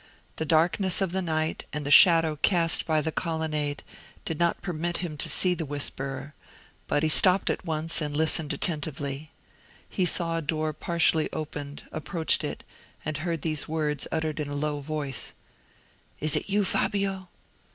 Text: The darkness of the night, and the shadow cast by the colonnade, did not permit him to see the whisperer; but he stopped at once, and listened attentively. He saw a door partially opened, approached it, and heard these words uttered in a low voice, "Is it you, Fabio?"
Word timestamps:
The 0.37 0.45
darkness 0.45 0.99
of 0.99 1.11
the 1.11 1.21
night, 1.21 1.65
and 1.71 1.85
the 1.85 1.91
shadow 1.91 2.37
cast 2.41 2.87
by 2.87 3.01
the 3.01 3.11
colonnade, 3.11 3.83
did 4.25 4.39
not 4.39 4.63
permit 4.63 4.97
him 4.97 5.15
to 5.17 5.29
see 5.29 5.53
the 5.53 5.63
whisperer; 5.63 6.33
but 6.87 7.03
he 7.03 7.07
stopped 7.09 7.51
at 7.51 7.65
once, 7.67 8.01
and 8.01 8.17
listened 8.17 8.51
attentively. 8.51 9.29
He 9.87 10.05
saw 10.05 10.37
a 10.37 10.41
door 10.41 10.73
partially 10.73 11.31
opened, 11.31 11.83
approached 11.91 12.43
it, 12.43 12.63
and 13.05 13.17
heard 13.17 13.43
these 13.43 13.67
words 13.67 14.07
uttered 14.11 14.39
in 14.39 14.47
a 14.49 14.55
low 14.55 14.79
voice, 14.79 15.35
"Is 16.19 16.35
it 16.35 16.49
you, 16.49 16.65
Fabio?" 16.65 17.27